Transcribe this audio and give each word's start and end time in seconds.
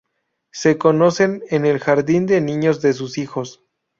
Se 0.51 0.79
conocen 0.79 1.43
en 1.51 1.63
el 1.63 1.77
jardín 1.77 2.25
de 2.25 2.41
niños 2.41 2.81
de 2.81 2.93
sus 2.93 3.19
hijos. 3.19 3.61